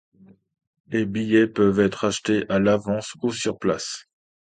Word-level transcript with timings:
Les 0.87 1.05
billets 1.05 1.45
peuvent 1.45 1.79
être 1.79 2.05
achetés 2.05 2.47
à 2.49 2.57
l'avance 2.57 3.13
ou 3.21 3.31
sur 3.31 3.59
place. 3.59 4.07